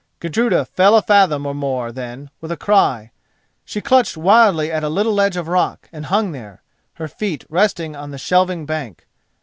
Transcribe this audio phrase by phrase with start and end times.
[0.19, 3.11] Gudruda fell a fathom or more, then, with a cry,
[3.63, 7.95] she clutched wildly at a little ledge of rock, and hung there, her feet resting
[7.95, 9.05] on the shelving bank.